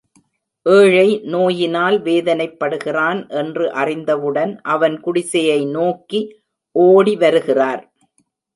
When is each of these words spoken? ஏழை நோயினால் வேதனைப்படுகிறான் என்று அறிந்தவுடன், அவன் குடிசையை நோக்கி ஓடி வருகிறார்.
ஏழை 0.65 1.09
நோயினால் 1.23 1.97
வேதனைப்படுகிறான் 2.01 3.19
என்று 3.29 3.65
அறிந்தவுடன், 3.73 4.53
அவன் 4.61 4.99
குடிசையை 4.99 5.59
நோக்கி 5.77 6.21
ஓடி 6.75 7.15
வருகிறார். 7.15 7.83